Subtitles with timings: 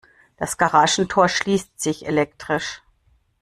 [0.35, 2.81] Das Garagentor schließt sich elektrisch.